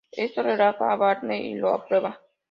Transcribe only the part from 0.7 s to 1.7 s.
a Barney y